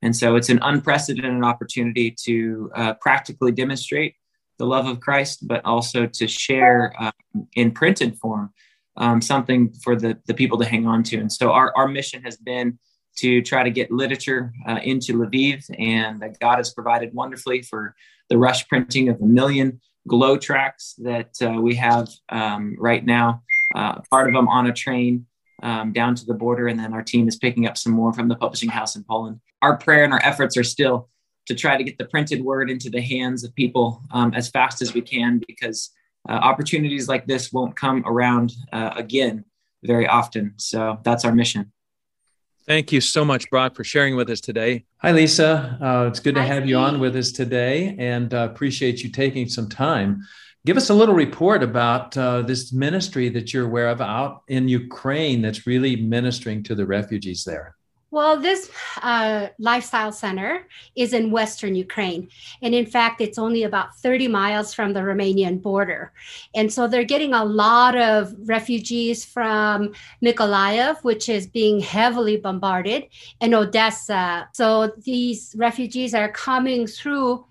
And 0.01 0.15
so 0.15 0.35
it's 0.35 0.49
an 0.49 0.59
unprecedented 0.61 1.43
opportunity 1.43 2.15
to 2.23 2.71
uh, 2.75 2.93
practically 2.95 3.51
demonstrate 3.51 4.15
the 4.57 4.65
love 4.65 4.87
of 4.87 4.99
Christ, 4.99 5.47
but 5.47 5.63
also 5.63 6.05
to 6.05 6.27
share 6.27 6.93
um, 6.99 7.47
in 7.55 7.71
printed 7.71 8.17
form 8.17 8.51
um, 8.97 9.21
something 9.21 9.71
for 9.83 9.95
the, 9.95 10.17
the 10.27 10.33
people 10.33 10.57
to 10.57 10.65
hang 10.65 10.87
on 10.87 11.03
to. 11.03 11.17
And 11.17 11.31
so 11.31 11.51
our, 11.51 11.73
our 11.75 11.87
mission 11.87 12.23
has 12.23 12.37
been 12.37 12.77
to 13.17 13.41
try 13.41 13.63
to 13.63 13.69
get 13.69 13.91
literature 13.91 14.53
uh, 14.67 14.79
into 14.83 15.13
Lviv, 15.13 15.63
and 15.77 16.23
God 16.39 16.57
has 16.57 16.73
provided 16.73 17.13
wonderfully 17.13 17.61
for 17.61 17.95
the 18.29 18.37
rush 18.37 18.67
printing 18.67 19.09
of 19.09 19.21
a 19.21 19.25
million 19.25 19.81
GLOW 20.07 20.37
tracts 20.37 20.95
that 20.99 21.31
uh, 21.41 21.61
we 21.61 21.75
have 21.75 22.07
um, 22.29 22.75
right 22.79 23.05
now. 23.05 23.43
Uh, 23.75 24.01
part 24.09 24.27
of 24.27 24.33
them 24.33 24.47
on 24.47 24.67
a 24.67 24.73
train 24.73 25.25
um, 25.63 25.91
down 25.91 26.15
to 26.15 26.25
the 26.25 26.33
border, 26.33 26.67
and 26.67 26.79
then 26.79 26.93
our 26.93 27.03
team 27.03 27.27
is 27.27 27.35
picking 27.35 27.67
up 27.67 27.77
some 27.77 27.93
more 27.93 28.13
from 28.13 28.27
the 28.27 28.35
publishing 28.35 28.69
house 28.69 28.95
in 28.95 29.03
Poland. 29.03 29.39
Our 29.61 29.77
prayer 29.77 30.03
and 30.03 30.13
our 30.13 30.21
efforts 30.23 30.57
are 30.57 30.63
still 30.63 31.09
to 31.47 31.55
try 31.55 31.77
to 31.77 31.83
get 31.83 31.97
the 31.97 32.05
printed 32.05 32.43
word 32.43 32.69
into 32.69 32.89
the 32.89 33.01
hands 33.01 33.43
of 33.43 33.53
people 33.55 34.01
um, 34.11 34.33
as 34.33 34.49
fast 34.49 34.81
as 34.81 34.93
we 34.93 35.01
can 35.01 35.41
because 35.47 35.91
uh, 36.29 36.33
opportunities 36.33 37.07
like 37.07 37.25
this 37.25 37.51
won't 37.51 37.75
come 37.75 38.03
around 38.05 38.53
uh, 38.71 38.91
again 38.95 39.43
very 39.83 40.07
often. 40.07 40.53
So 40.57 40.99
that's 41.03 41.25
our 41.25 41.33
mission. 41.33 41.71
Thank 42.67 42.91
you 42.91 43.01
so 43.01 43.25
much, 43.25 43.49
Brock, 43.49 43.75
for 43.75 43.83
sharing 43.83 44.15
with 44.15 44.29
us 44.29 44.39
today. 44.39 44.85
Hi, 44.99 45.11
Lisa. 45.11 45.77
Uh, 45.81 46.07
it's 46.07 46.19
good 46.19 46.35
to 46.35 46.41
Hi, 46.41 46.47
have 46.47 46.63
Steve. 46.63 46.69
you 46.69 46.77
on 46.77 46.99
with 46.99 47.15
us 47.15 47.31
today 47.31 47.95
and 47.97 48.33
uh, 48.33 48.47
appreciate 48.51 49.03
you 49.03 49.09
taking 49.09 49.49
some 49.49 49.67
time. 49.67 50.21
Give 50.63 50.77
us 50.77 50.91
a 50.91 50.93
little 50.93 51.15
report 51.15 51.63
about 51.63 52.15
uh, 52.15 52.43
this 52.43 52.71
ministry 52.71 53.29
that 53.29 53.51
you're 53.51 53.65
aware 53.65 53.89
of 53.89 53.99
out 53.99 54.43
in 54.47 54.67
Ukraine 54.67 55.41
that's 55.41 55.65
really 55.65 55.95
ministering 55.95 56.61
to 56.63 56.75
the 56.75 56.85
refugees 56.85 57.43
there. 57.43 57.75
Well, 58.13 58.41
this 58.41 58.69
uh, 59.01 59.47
lifestyle 59.57 60.11
center 60.11 60.67
is 60.97 61.13
in 61.13 61.31
Western 61.31 61.75
Ukraine. 61.75 62.27
And 62.61 62.75
in 62.75 62.85
fact, 62.85 63.21
it's 63.21 63.37
only 63.37 63.63
about 63.63 63.95
30 63.95 64.27
miles 64.27 64.73
from 64.73 64.91
the 64.91 64.99
Romanian 64.99 65.61
border. 65.61 66.11
And 66.53 66.71
so 66.71 66.89
they're 66.89 67.05
getting 67.05 67.33
a 67.33 67.45
lot 67.45 67.95
of 67.97 68.35
refugees 68.49 69.23
from 69.23 69.93
Mykolaiv, 70.21 71.01
which 71.05 71.29
is 71.29 71.47
being 71.47 71.79
heavily 71.79 72.35
bombarded, 72.35 73.05
and 73.39 73.53
Odessa. 73.55 74.49
So 74.51 74.91
these 75.05 75.55
refugees 75.57 76.13
are 76.13 76.29
coming 76.29 76.87
through 76.87 77.45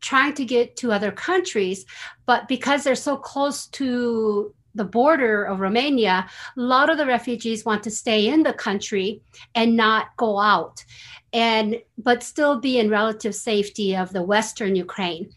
trying 0.00 0.32
to 0.34 0.46
get 0.46 0.76
to 0.76 0.92
other 0.92 1.12
countries. 1.12 1.84
But 2.24 2.48
because 2.48 2.84
they're 2.84 2.94
so 2.94 3.18
close 3.18 3.66
to 3.66 4.54
the 4.76 4.84
border 4.84 5.44
of 5.44 5.60
Romania, 5.60 6.28
a 6.56 6.60
lot 6.60 6.90
of 6.90 6.98
the 6.98 7.06
refugees 7.06 7.64
want 7.64 7.82
to 7.84 7.90
stay 7.90 8.28
in 8.28 8.42
the 8.42 8.52
country 8.52 9.22
and 9.54 9.76
not 9.76 10.16
go 10.16 10.38
out 10.38 10.84
and 11.32 11.76
but 11.98 12.22
still 12.22 12.60
be 12.60 12.78
in 12.78 12.88
relative 12.88 13.34
safety 13.34 13.96
of 13.96 14.12
the 14.12 14.22
western 14.22 14.76
Ukraine. 14.76 15.30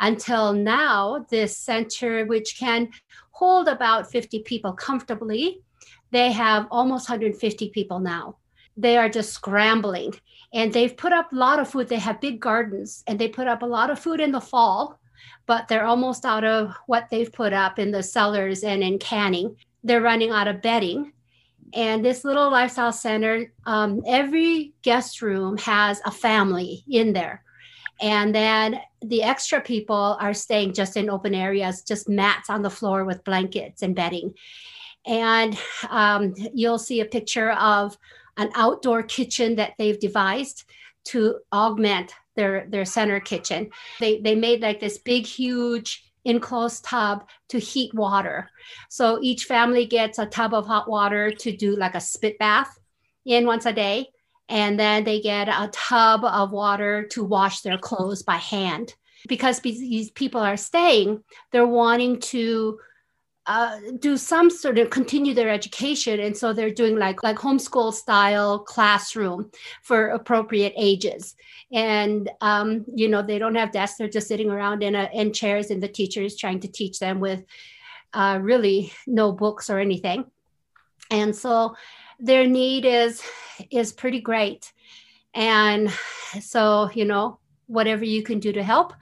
Until 0.00 0.52
now, 0.52 1.24
this 1.30 1.56
center, 1.56 2.26
which 2.26 2.58
can 2.58 2.90
hold 3.30 3.68
about 3.68 4.10
50 4.10 4.40
people 4.40 4.72
comfortably, 4.72 5.60
they 6.10 6.32
have 6.32 6.66
almost 6.70 7.08
150 7.08 7.70
people 7.70 8.00
now. 8.00 8.36
They 8.76 8.98
are 8.98 9.08
just 9.08 9.32
scrambling 9.32 10.14
and 10.52 10.72
they've 10.72 10.96
put 10.96 11.12
up 11.12 11.32
a 11.32 11.36
lot 11.36 11.58
of 11.58 11.68
food. 11.70 11.88
They 11.88 11.98
have 11.98 12.20
big 12.20 12.40
gardens 12.40 13.02
and 13.06 13.18
they 13.18 13.28
put 13.28 13.46
up 13.46 13.62
a 13.62 13.66
lot 13.66 13.90
of 13.90 13.98
food 13.98 14.20
in 14.20 14.32
the 14.32 14.40
fall 14.40 14.98
but 15.46 15.68
they're 15.68 15.86
almost 15.86 16.24
out 16.24 16.44
of 16.44 16.74
what 16.86 17.08
they've 17.10 17.32
put 17.32 17.52
up 17.52 17.78
in 17.78 17.90
the 17.90 18.02
cellars 18.02 18.64
and 18.64 18.82
in 18.82 18.98
canning. 18.98 19.56
They're 19.84 20.00
running 20.00 20.30
out 20.30 20.48
of 20.48 20.62
bedding. 20.62 21.12
And 21.74 22.04
this 22.04 22.24
little 22.24 22.50
lifestyle 22.50 22.92
center, 22.92 23.52
um, 23.64 24.02
every 24.06 24.72
guest 24.82 25.20
room 25.22 25.58
has 25.58 26.00
a 26.04 26.10
family 26.10 26.84
in 26.88 27.12
there. 27.12 27.42
And 28.00 28.34
then 28.34 28.80
the 29.02 29.22
extra 29.22 29.60
people 29.60 30.16
are 30.20 30.34
staying 30.34 30.74
just 30.74 30.96
in 30.96 31.08
open 31.08 31.34
areas, 31.34 31.82
just 31.82 32.08
mats 32.08 32.50
on 32.50 32.62
the 32.62 32.70
floor 32.70 33.04
with 33.04 33.24
blankets 33.24 33.82
and 33.82 33.94
bedding. 33.94 34.34
And 35.06 35.58
um, 35.88 36.34
you'll 36.52 36.78
see 36.78 37.00
a 37.00 37.06
picture 37.06 37.52
of 37.52 37.96
an 38.36 38.50
outdoor 38.54 39.02
kitchen 39.02 39.56
that 39.56 39.74
they've 39.78 39.98
devised 39.98 40.64
to 41.04 41.38
augment 41.52 42.12
their 42.36 42.66
their 42.68 42.84
center 42.84 43.20
kitchen. 43.20 43.70
They 44.00 44.20
they 44.20 44.34
made 44.34 44.60
like 44.62 44.80
this 44.80 44.98
big 44.98 45.26
huge 45.26 46.04
enclosed 46.24 46.84
tub 46.84 47.26
to 47.48 47.58
heat 47.58 47.94
water. 47.94 48.50
So 48.88 49.18
each 49.22 49.44
family 49.44 49.86
gets 49.86 50.18
a 50.18 50.26
tub 50.26 50.52
of 50.52 50.66
hot 50.66 50.88
water 50.90 51.30
to 51.30 51.56
do 51.56 51.76
like 51.76 51.94
a 51.94 52.00
spit 52.00 52.38
bath 52.38 52.78
in 53.24 53.46
once 53.46 53.64
a 53.64 53.72
day. 53.72 54.08
And 54.48 54.78
then 54.78 55.04
they 55.04 55.20
get 55.20 55.48
a 55.48 55.70
tub 55.72 56.24
of 56.24 56.52
water 56.52 57.06
to 57.12 57.24
wash 57.24 57.62
their 57.62 57.78
clothes 57.78 58.22
by 58.22 58.36
hand. 58.36 58.94
Because 59.28 59.60
these 59.60 60.10
people 60.10 60.40
are 60.40 60.56
staying, 60.56 61.24
they're 61.50 61.66
wanting 61.66 62.20
to 62.20 62.78
uh, 63.46 63.78
do 64.00 64.16
some 64.16 64.50
sort 64.50 64.78
of 64.78 64.90
continue 64.90 65.32
their 65.32 65.50
education 65.50 66.18
and 66.18 66.36
so 66.36 66.52
they're 66.52 66.70
doing 66.70 66.98
like 66.98 67.22
like 67.22 67.36
homeschool 67.36 67.92
style 67.92 68.58
classroom 68.58 69.50
for 69.82 70.08
appropriate 70.08 70.72
ages. 70.76 71.36
And 71.72 72.28
um, 72.40 72.84
you 72.94 73.08
know 73.08 73.22
they 73.22 73.38
don't 73.38 73.54
have 73.54 73.72
desks 73.72 73.98
they're 73.98 74.08
just 74.08 74.28
sitting 74.28 74.50
around 74.50 74.82
in 74.82 74.94
a 74.94 75.08
in 75.12 75.32
chairs 75.32 75.70
and 75.70 75.82
the 75.82 75.88
teacher 75.88 76.22
is 76.22 76.36
trying 76.36 76.60
to 76.60 76.68
teach 76.68 76.98
them 76.98 77.20
with 77.20 77.44
uh, 78.12 78.38
really 78.42 78.92
no 79.06 79.32
books 79.32 79.70
or 79.70 79.78
anything. 79.78 80.24
And 81.10 81.34
so 81.34 81.76
their 82.18 82.46
need 82.46 82.84
is 82.84 83.22
is 83.70 83.92
pretty 83.92 84.20
great. 84.20 84.72
And 85.34 85.90
so 86.40 86.90
you 86.94 87.04
know 87.04 87.38
whatever 87.68 88.04
you 88.04 88.22
can 88.22 88.40
do 88.40 88.52
to 88.52 88.62
help 88.62 88.92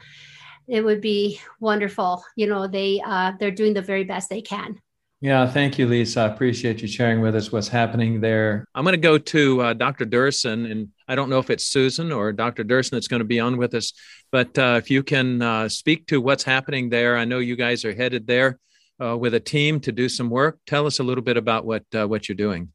it 0.68 0.83
would 0.83 1.00
be 1.00 1.40
wonderful. 1.61 2.25
You 2.37 2.47
know, 2.47 2.66
they 2.66 3.02
uh, 3.04 3.33
they're 3.38 3.50
doing 3.50 3.75
the 3.75 3.83
very 3.83 4.04
best 4.04 4.30
they 4.30 4.42
can. 4.42 4.80
Yeah, 5.21 5.47
thank 5.47 5.78
you, 5.78 5.87
Lisa. 5.87 6.21
I 6.21 6.25
appreciate 6.26 6.83
you 6.83 6.88
sharing 6.88 7.23
with 7.23 7.35
us 7.35 7.50
what's 7.50 7.68
happening 7.68 8.21
there. 8.21 8.66
I'm 8.75 8.85
going 8.85 8.92
to 8.92 8.99
go 8.99 9.16
to 9.16 9.62
uh, 9.62 9.73
Dr. 9.73 10.04
Durson, 10.04 10.71
and 10.71 10.88
I 11.09 11.14
don't 11.14 11.30
know 11.30 11.38
if 11.38 11.49
it's 11.49 11.66
Susan 11.66 12.12
or 12.12 12.30
Dr. 12.30 12.62
Durson 12.62 12.90
that's 12.90 13.09
going 13.09 13.21
to 13.21 13.25
be 13.25 13.40
on 13.40 13.56
with 13.56 13.73
us, 13.73 13.94
but 14.30 14.59
uh, 14.59 14.75
if 14.76 14.90
you 14.90 15.02
can 15.02 15.40
uh, 15.40 15.71
speak 15.71 16.06
to 16.09 16.21
what's 16.21 16.44
happening 16.44 16.90
there, 16.90 17.16
I 17.16 17.25
know 17.25 17.38
you 17.38 17.56
guys 17.56 17.87
are 17.87 17.94
headed 17.94 18.26
there 18.26 18.59
uh, 19.02 19.16
with 19.16 19.33
a 19.33 19.40
team 19.40 19.80
to 19.80 19.92
do 19.92 20.11
some 20.11 20.28
work. 20.28 20.59
Tell 20.66 20.85
us 20.85 20.99
a 20.99 21.02
little 21.02 21.25
bit 21.25 21.38
about 21.38 21.64
what 21.64 21.85
uh, 21.94 22.06
what 22.06 22.28
you're 22.28 22.37
doing. 22.37 22.74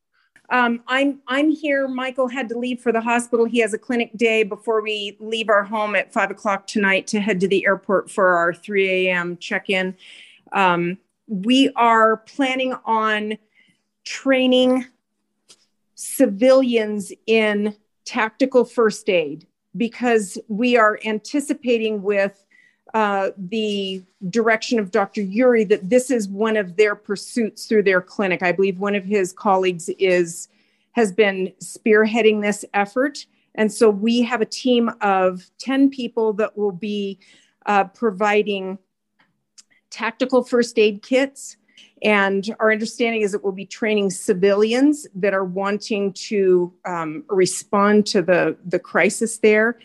Um, 0.52 0.82
I'm 0.88 1.20
I'm 1.28 1.50
here. 1.50 1.88
Michael 1.88 2.28
had 2.28 2.50
to 2.50 2.58
leave 2.58 2.82
for 2.82 2.92
the 2.92 3.02
hospital. 3.02 3.46
He 3.46 3.60
has 3.60 3.74
a 3.74 3.78
clinic 3.78 4.12
day 4.16 4.44
before 4.44 4.82
we 4.82 5.16
leave 5.20 5.50
our 5.50 5.64
home 5.64 5.96
at 5.96 6.12
five 6.12 6.32
o'clock 6.32 6.66
tonight 6.66 7.08
to 7.08 7.20
head 7.20 7.40
to 7.42 7.48
the 7.48 7.66
airport 7.66 8.10
for 8.10 8.36
our 8.36 8.54
3 8.54 9.08
a.m. 9.08 9.38
check-in. 9.38 9.96
Um, 10.52 10.98
we 11.28 11.70
are 11.76 12.18
planning 12.18 12.74
on 12.86 13.38
training 14.04 14.86
civilians 15.94 17.12
in 17.28 17.76
tactical 18.06 18.66
first 18.66 19.08
aid 19.10 19.46
because 19.78 20.40
we 20.48 20.76
are 20.76 21.00
anticipating 21.06 22.02
with 22.02 22.44
uh, 22.94 23.30
the 23.38 24.04
direction 24.30 24.80
of 24.80 24.92
Dr. 24.92 25.22
Yuri 25.22 25.64
that 25.66 25.90
this 25.90 26.10
is 26.10 26.28
one 26.28 26.58
of 26.58 26.76
their 26.76 26.96
pursuits 26.96 27.66
through 27.66 27.84
their 27.84 28.02
clinic. 28.02 28.42
I 28.42 28.52
believe 28.52 28.80
one 28.80 28.96
of 28.96 29.06
his 29.06 29.32
colleagues 29.32 29.90
is 30.00 30.48
has 30.94 31.12
been 31.12 31.54
spearheading 31.64 32.42
this 32.42 32.66
effort, 32.74 33.26
and 33.56 33.72
so 33.72 33.90
we 33.90 34.22
have 34.24 34.42
a 34.42 34.46
team 34.46 34.92
of 35.02 35.50
ten 35.60 35.90
people 35.90 36.34
that 36.34 36.58
will 36.58 36.72
be 36.72 37.20
uh, 37.68 37.84
providing 37.86 38.80
tactical 39.90 40.44
first 40.44 40.78
aid 40.80 41.02
kits. 41.04 41.58
And 42.02 42.56
our 42.60 42.72
understanding 42.72 43.22
is 43.22 43.34
that 43.34 43.44
we'll 43.44 43.52
be 43.54 43.66
training 43.66 44.10
civilians 44.10 45.06
that 45.16 45.34
are 45.34 45.44
wanting 45.44 46.14
to 46.14 46.74
um, 46.86 47.26
respond 47.28 48.06
to 48.08 48.22
the, 48.22 48.58
the 48.66 48.80
crisis 48.80 49.40
there. 49.40 49.78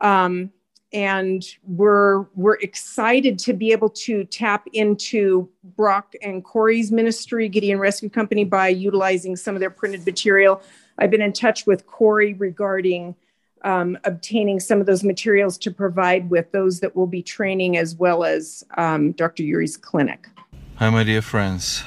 Um, 0.00 0.50
and 0.92 1.44
we're 1.64 2.22
we're 2.34 2.56
excited 2.56 3.38
to 3.40 3.52
be 3.52 3.72
able 3.72 3.90
to 3.90 4.24
tap 4.24 4.66
into 4.72 5.48
Brock 5.76 6.14
and 6.22 6.44
Corey's 6.44 6.90
ministry, 6.90 7.48
Gideon 7.48 7.78
Rescue 7.78 8.10
Company, 8.10 8.44
by 8.44 8.68
utilizing 8.68 9.36
some 9.36 9.54
of 9.54 9.60
their 9.60 9.70
printed 9.70 10.04
material. 10.04 10.62
I've 10.98 11.10
been 11.10 11.22
in 11.22 11.32
touch 11.32 11.66
with 11.66 11.86
Corey 11.86 12.34
regarding 12.34 13.14
um, 13.62 13.98
obtaining 14.04 14.58
some 14.58 14.80
of 14.80 14.86
those 14.86 15.04
materials 15.04 15.58
to 15.58 15.70
provide 15.70 16.30
with 16.30 16.50
those 16.52 16.80
that 16.80 16.96
will 16.96 17.06
be 17.06 17.22
training, 17.22 17.76
as 17.76 17.94
well 17.94 18.24
as 18.24 18.64
um, 18.76 19.12
Dr. 19.12 19.42
Yuri's 19.42 19.76
clinic. 19.76 20.28
Hi, 20.76 20.90
my 20.90 21.04
dear 21.04 21.22
friends. 21.22 21.82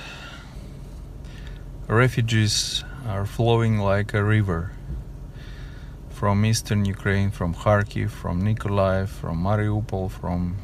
Refugees 1.87 2.83
are 3.07 3.25
flowing 3.25 3.79
like 3.79 4.13
a 4.13 4.23
river 4.23 4.71
from 6.23 6.45
eastern 6.45 6.85
Ukraine, 6.85 7.31
from 7.31 7.53
Kharkiv, 7.53 8.09
from 8.09 8.43
Nikolaev, 8.43 9.09
from 9.09 9.43
Mariupol, 9.43 10.09
from 10.09 10.55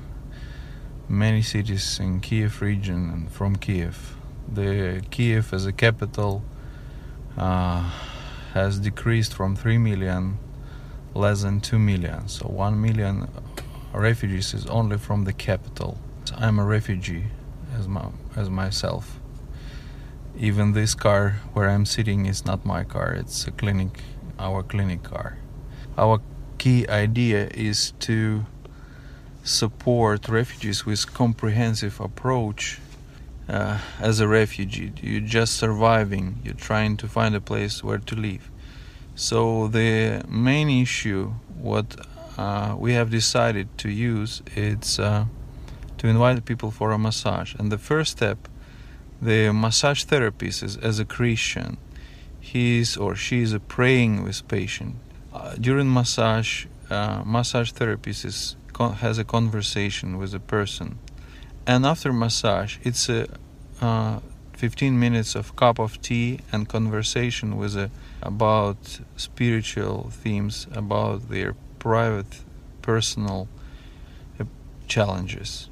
many 1.09 1.41
cities 1.41 1.99
in 1.99 2.21
Kiev 2.21 2.61
region 2.61 3.09
and 3.09 3.29
from 3.29 3.57
Kiev. 3.57 4.15
The 4.47 5.03
Kiev 5.11 5.53
as 5.53 5.65
a 5.65 5.73
capital 5.73 6.45
uh, 7.37 7.81
has 8.53 8.79
decreased 8.79 9.33
from 9.33 9.57
3 9.57 9.77
million 9.79 10.37
less 11.13 11.41
than 11.41 11.59
2 11.59 11.77
million. 11.77 12.29
So 12.29 12.47
1 12.47 12.79
million 12.79 13.27
refugees 13.91 14.53
is 14.53 14.65
only 14.67 14.97
from 14.97 15.25
the 15.25 15.33
capital. 15.33 15.97
I'm 16.37 16.57
a 16.59 16.63
refugee 16.63 17.25
as, 17.77 17.85
my, 17.85 18.05
as 18.37 18.49
myself. 18.49 19.19
even 20.37 20.71
this 20.71 20.95
car 20.95 21.41
where 21.51 21.67
I'm 21.67 21.85
sitting 21.85 22.27
is 22.27 22.45
not 22.45 22.65
my 22.65 22.85
car, 22.85 23.11
it's 23.11 23.45
a 23.45 23.51
clinic, 23.51 23.99
our 24.39 24.63
clinic 24.63 25.03
car. 25.03 25.37
Our 25.99 26.21
key 26.57 26.87
idea 26.87 27.49
is 27.53 27.91
to 28.07 28.45
support 29.43 30.29
refugees 30.29 30.85
with 30.85 31.13
comprehensive 31.13 31.99
approach 31.99 32.79
uh, 33.49 33.79
as 33.99 34.21
a 34.21 34.27
refugee. 34.29 34.93
You're 35.03 35.19
just 35.19 35.57
surviving, 35.57 36.39
you're 36.41 36.53
trying 36.53 36.95
to 36.97 37.07
find 37.09 37.35
a 37.35 37.41
place 37.41 37.83
where 37.83 37.97
to 37.97 38.15
live. 38.15 38.49
So 39.15 39.67
the 39.67 40.23
main 40.29 40.69
issue, 40.69 41.33
what 41.57 41.97
uh, 42.37 42.77
we 42.77 42.93
have 42.93 43.09
decided 43.09 43.77
to 43.79 43.89
use, 43.89 44.41
it's 44.55 44.99
uh, 44.99 45.25
to 45.97 46.07
invite 46.07 46.45
people 46.45 46.71
for 46.71 46.93
a 46.93 46.97
massage. 46.97 47.55
And 47.55 47.73
the 47.73 47.77
first 47.77 48.11
step, 48.13 48.47
the 49.21 49.51
massage 49.51 50.05
therapist 50.05 50.63
is 50.63 50.77
as 50.77 50.97
a 50.97 51.03
Christian, 51.03 51.75
he 52.39 52.79
is 52.79 52.95
or 52.95 53.17
she 53.17 53.41
is 53.41 53.53
praying 53.67 54.23
with 54.23 54.47
patient. 54.47 54.95
Uh, 55.31 55.55
during 55.55 55.93
massage, 55.93 56.65
uh, 56.89 57.23
massage 57.25 57.71
therapist 57.71 58.25
is, 58.25 58.55
has 58.97 59.17
a 59.17 59.23
conversation 59.23 60.17
with 60.17 60.33
a 60.33 60.39
person, 60.39 60.97
and 61.67 61.85
after 61.85 62.11
massage, 62.11 62.77
it's 62.83 63.09
a 63.09 63.27
uh, 63.79 64.19
15 64.59 64.99
minutes 64.99 65.35
of 65.35 65.55
cup 65.55 65.79
of 65.79 66.01
tea 66.01 66.39
and 66.51 66.67
conversation 66.67 67.55
with 67.55 67.77
a, 67.77 67.89
about 68.21 68.99
spiritual 69.15 70.09
themes, 70.11 70.67
about 70.73 71.29
their 71.29 71.55
private, 71.77 72.41
personal 72.81 73.47
uh, 74.39 74.43
challenges. 74.87 75.69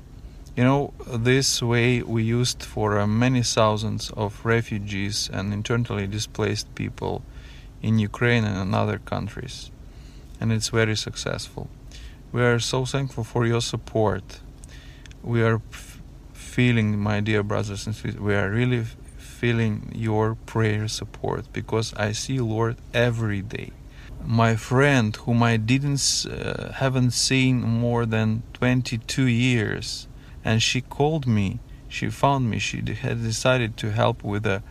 You 0.56 0.64
know, 0.64 0.94
this 1.06 1.62
way 1.62 2.02
we 2.02 2.24
used 2.24 2.64
for 2.64 2.98
uh, 2.98 3.06
many 3.06 3.44
thousands 3.44 4.12
of 4.12 4.46
refugees 4.46 5.30
and 5.34 5.52
internally 5.52 6.08
displaced 6.08 6.74
people 6.74 7.24
in 7.82 8.00
Ukraine 8.00 8.44
and 8.44 8.58
in 8.58 8.74
other 8.74 9.00
countries, 9.00 9.72
and 10.40 10.52
it's 10.52 10.70
very 10.70 10.96
successful. 10.96 11.70
We 12.32 12.42
are 12.42 12.60
so 12.60 12.86
thankful 12.86 13.24
for 13.24 13.46
your 13.46 13.62
support. 13.62 14.42
We 15.24 15.42
are 15.44 15.62
f- 15.72 16.02
feeling, 16.34 17.00
my 17.00 17.20
dear 17.22 17.44
brothers 17.44 17.86
and 17.86 17.96
sisters, 17.96 18.20
we 18.20 18.36
are 18.36 18.50
really 18.50 18.80
f- 18.80 18.96
feeling 19.18 19.92
your 19.96 20.36
prayer 20.46 20.88
support 20.88 21.52
because 21.54 21.94
I 21.94 22.12
see 22.12 22.40
Lord 22.40 22.78
every 22.94 23.42
day. 23.42 23.72
My 24.26 24.56
friend, 24.56 25.16
whom 25.16 25.42
I 25.44 25.58
didn't 25.58 26.26
uh, 26.30 26.74
haven't 26.74 27.12
seen 27.12 27.62
more 27.62 28.06
than 28.06 28.44
22 28.54 29.26
years, 29.26 30.08
and 30.44 30.62
she 30.62 30.82
called 30.82 31.28
me. 31.28 31.60
She 31.88 32.10
found 32.10 32.50
me. 32.50 32.60
She 32.60 32.82
had 32.94 33.22
decided 33.24 33.78
to 33.78 33.92
help 33.92 34.24
with 34.24 34.46
a 34.46 34.64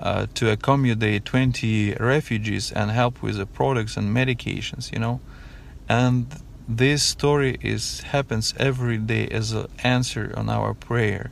uh, 0.00 0.26
to 0.34 0.50
accommodate 0.50 1.24
20 1.24 1.94
refugees 2.00 2.72
and 2.72 2.90
help 2.90 3.22
with 3.22 3.36
the 3.36 3.46
products 3.46 3.96
and 3.96 4.14
medications. 4.14 4.92
You 4.92 4.98
know, 4.98 5.20
and 5.88 6.26
this 6.68 7.02
story 7.02 7.58
is 7.60 8.00
happens 8.00 8.54
every 8.58 8.98
day 8.98 9.28
as 9.28 9.52
an 9.52 9.66
answer 9.84 10.32
on 10.36 10.48
our 10.48 10.74
prayer. 10.74 11.30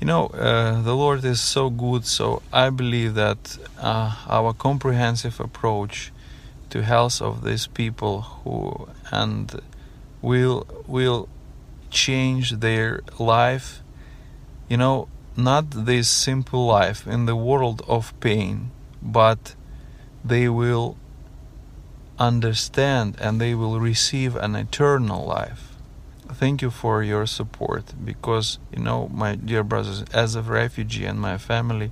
You 0.00 0.06
know, 0.06 0.26
uh, 0.28 0.80
the 0.82 0.96
Lord 0.96 1.24
is 1.24 1.40
so 1.40 1.68
good. 1.70 2.06
So 2.06 2.42
I 2.52 2.70
believe 2.70 3.14
that 3.14 3.58
uh, 3.78 4.14
our 4.28 4.54
comprehensive 4.54 5.40
approach 5.40 6.12
to 6.70 6.82
health 6.82 7.20
of 7.20 7.44
these 7.44 7.66
people 7.66 8.22
who 8.22 8.88
and 9.10 9.60
will 10.22 10.66
will 10.86 11.28
change 11.90 12.52
their 12.60 13.00
life 13.18 13.82
you 14.68 14.76
know 14.76 15.08
not 15.44 15.70
this 15.70 16.08
simple 16.08 16.66
life 16.66 17.06
in 17.06 17.26
the 17.26 17.36
world 17.36 17.82
of 17.88 18.18
pain 18.20 18.70
but 19.02 19.54
they 20.24 20.48
will 20.48 20.96
understand 22.18 23.16
and 23.20 23.40
they 23.40 23.54
will 23.54 23.80
receive 23.80 24.36
an 24.36 24.54
eternal 24.54 25.24
life. 25.24 25.72
Thank 26.28 26.62
you 26.62 26.70
for 26.70 27.02
your 27.02 27.26
support 27.26 27.94
because 28.04 28.58
you 28.72 28.82
know 28.82 29.08
my 29.08 29.34
dear 29.34 29.64
brothers 29.64 30.04
as 30.12 30.36
a 30.36 30.42
refugee 30.42 31.06
and 31.06 31.18
my 31.20 31.38
family 31.38 31.90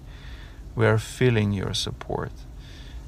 we 0.76 0.86
are 0.86 0.98
feeling 0.98 1.52
your 1.52 1.74
support. 1.74 2.30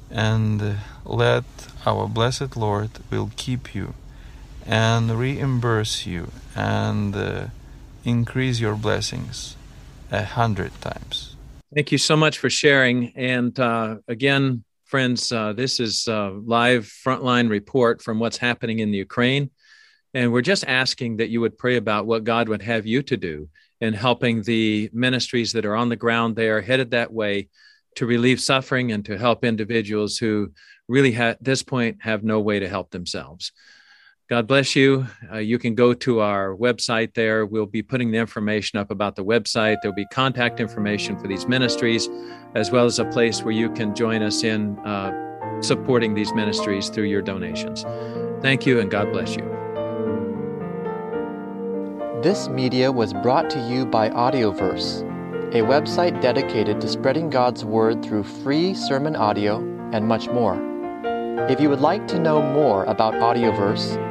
And 0.09 0.77
let 1.05 1.45
our 1.85 2.07
blessed 2.07 2.57
lord 2.57 2.89
will 3.09 3.31
keep 3.37 3.73
you 3.73 3.93
and 4.65 5.17
reimburse 5.17 6.05
you 6.05 6.31
and 6.55 7.15
uh, 7.15 7.45
increase 8.03 8.59
your 8.59 8.75
blessings 8.75 9.55
a 10.11 10.23
hundred 10.23 10.71
times. 10.81 11.35
Thank 11.73 11.91
you 11.91 11.97
so 11.97 12.17
much 12.17 12.37
for 12.37 12.49
sharing. 12.49 13.13
And 13.15 13.57
uh, 13.59 13.97
again, 14.07 14.63
friends, 14.85 15.31
uh, 15.31 15.53
this 15.53 15.79
is 15.79 16.07
a 16.07 16.37
live 16.43 16.83
frontline 16.83 17.49
report 17.49 18.01
from 18.01 18.19
what's 18.19 18.37
happening 18.37 18.79
in 18.79 18.91
the 18.91 18.97
Ukraine. 18.97 19.49
And 20.13 20.33
we're 20.33 20.41
just 20.41 20.65
asking 20.67 21.17
that 21.17 21.29
you 21.29 21.39
would 21.39 21.57
pray 21.57 21.77
about 21.77 22.05
what 22.05 22.25
God 22.25 22.49
would 22.49 22.61
have 22.61 22.85
you 22.85 23.01
to 23.03 23.15
do 23.15 23.47
in 23.79 23.93
helping 23.93 24.41
the 24.41 24.89
ministries 24.91 25.53
that 25.53 25.65
are 25.65 25.75
on 25.75 25.87
the 25.87 25.95
ground 25.95 26.35
there, 26.35 26.61
headed 26.61 26.91
that 26.91 27.13
way 27.13 27.47
to 27.95 28.05
relieve 28.05 28.41
suffering 28.41 28.91
and 28.91 29.05
to 29.05 29.17
help 29.17 29.45
individuals 29.45 30.17
who 30.17 30.51
really 30.87 31.15
at 31.15 31.41
this 31.41 31.63
point 31.63 31.97
have 32.01 32.23
no 32.23 32.41
way 32.41 32.59
to 32.59 32.67
help 32.67 32.91
themselves. 32.91 33.53
God 34.31 34.47
bless 34.47 34.77
you. 34.77 35.05
Uh, 35.29 35.39
you 35.39 35.59
can 35.59 35.75
go 35.75 35.93
to 35.93 36.21
our 36.21 36.55
website 36.55 37.15
there. 37.15 37.45
We'll 37.45 37.65
be 37.65 37.83
putting 37.83 38.11
the 38.11 38.17
information 38.17 38.79
up 38.79 38.89
about 38.89 39.17
the 39.17 39.25
website. 39.25 39.75
There'll 39.81 39.93
be 39.93 40.05
contact 40.05 40.61
information 40.61 41.19
for 41.19 41.27
these 41.27 41.49
ministries, 41.49 42.07
as 42.55 42.71
well 42.71 42.85
as 42.85 42.97
a 42.97 43.03
place 43.03 43.43
where 43.43 43.53
you 43.53 43.69
can 43.69 43.93
join 43.93 44.23
us 44.23 44.45
in 44.45 44.79
uh, 44.85 45.61
supporting 45.61 46.13
these 46.13 46.31
ministries 46.33 46.87
through 46.87 47.09
your 47.09 47.21
donations. 47.21 47.83
Thank 48.41 48.65
you, 48.65 48.79
and 48.79 48.89
God 48.89 49.11
bless 49.11 49.35
you. 49.35 49.43
This 52.23 52.47
media 52.47 52.89
was 52.89 53.11
brought 53.11 53.49
to 53.49 53.59
you 53.67 53.85
by 53.85 54.11
Audioverse, 54.11 55.01
a 55.53 55.59
website 55.59 56.21
dedicated 56.21 56.79
to 56.79 56.87
spreading 56.87 57.29
God's 57.29 57.65
Word 57.65 58.01
through 58.01 58.23
free 58.23 58.75
sermon 58.75 59.17
audio 59.17 59.57
and 59.91 60.07
much 60.07 60.29
more. 60.29 60.55
If 61.49 61.59
you 61.59 61.69
would 61.69 61.81
like 61.81 62.07
to 62.07 62.17
know 62.17 62.41
more 62.41 62.85
about 62.85 63.15
Audioverse, 63.15 64.10